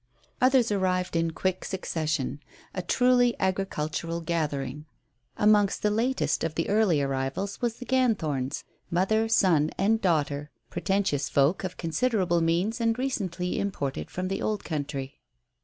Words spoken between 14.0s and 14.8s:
from the Old